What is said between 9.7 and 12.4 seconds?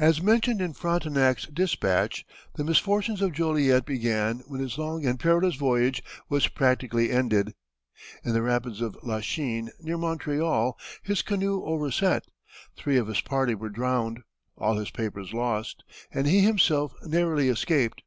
near Montreal, his canoe overset;